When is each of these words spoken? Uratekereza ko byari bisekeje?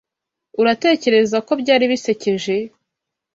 Uratekereza 0.61 1.37
ko 1.47 1.51
byari 1.61 1.85
bisekeje? 1.91 2.55